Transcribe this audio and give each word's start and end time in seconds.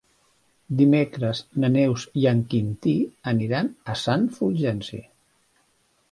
Dimecres 0.77 1.41
na 1.63 1.69
Neus 1.73 2.05
i 2.21 2.25
en 2.31 2.41
Quintí 2.53 2.93
aniran 3.33 3.69
a 3.93 3.97
Sant 4.05 4.25
Fulgenci. 4.39 5.01